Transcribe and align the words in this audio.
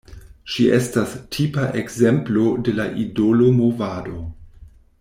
Ŝi 0.53 0.63
estas 0.77 1.11
tipa 1.37 1.67
ekzemplo 1.81 2.47
de 2.69 2.73
la 2.79 2.87
idolo 3.05 3.51
movado. 3.59 4.19